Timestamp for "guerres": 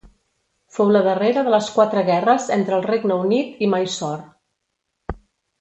2.09-2.49